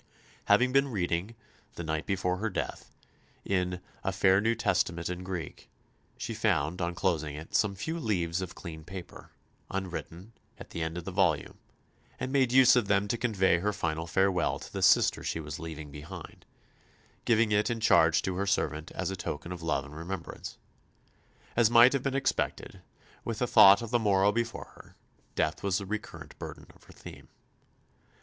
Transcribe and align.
Having 0.45 0.71
been 0.71 0.87
reading, 0.87 1.35
the 1.75 1.83
night 1.83 2.07
before 2.07 2.37
her 2.37 2.49
death, 2.49 2.89
in 3.45 3.79
"a 4.03 4.11
fair 4.11 4.41
New 4.41 4.55
Testament 4.55 5.11
in 5.11 5.23
Greek," 5.23 5.69
she 6.17 6.33
found, 6.33 6.81
on 6.81 6.95
closing 6.95 7.35
it, 7.35 7.53
some 7.53 7.75
few 7.75 7.99
leaves 7.99 8.41
of 8.41 8.55
clean 8.55 8.83
paper, 8.83 9.29
unwritten, 9.69 10.33
at 10.57 10.71
the 10.71 10.81
end 10.81 10.97
of 10.97 11.03
the 11.05 11.11
volume, 11.11 11.59
and 12.19 12.31
made 12.31 12.51
use 12.51 12.75
of 12.75 12.87
them 12.87 13.07
to 13.09 13.15
convey 13.15 13.59
her 13.59 13.71
final 13.71 14.07
farewell 14.07 14.57
to 14.57 14.73
the 14.73 14.81
sister 14.81 15.21
she 15.23 15.39
was 15.39 15.59
leaving 15.59 15.91
behind, 15.91 16.47
giving 17.23 17.51
it 17.51 17.69
in 17.69 17.79
charge 17.79 18.23
to 18.23 18.37
her 18.37 18.47
servant 18.47 18.89
as 18.95 19.11
a 19.11 19.15
token 19.15 19.51
of 19.51 19.61
love 19.61 19.85
and 19.85 19.95
remembrance. 19.95 20.57
As 21.55 21.69
might 21.69 21.93
have 21.93 22.01
been 22.01 22.15
expected, 22.15 22.81
with 23.23 23.37
the 23.37 23.45
thought 23.45 23.83
of 23.83 23.91
the 23.91 23.99
morrow 23.99 24.31
before 24.31 24.71
her, 24.73 24.95
death 25.35 25.61
was 25.61 25.77
the 25.77 25.85
recurrent 25.85 26.39
burden 26.39 26.65
of 26.75 26.85
her 26.85 26.91
theme. 26.93 27.27